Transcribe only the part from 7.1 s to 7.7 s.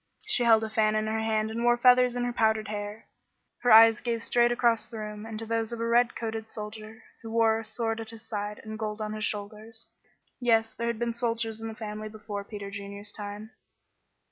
who wore a